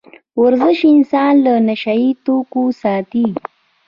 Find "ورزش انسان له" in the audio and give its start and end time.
0.41-1.53